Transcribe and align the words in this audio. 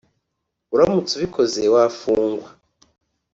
uramutse 0.73 1.11
ubikoze 1.15 1.61
wafungwa 1.73 2.49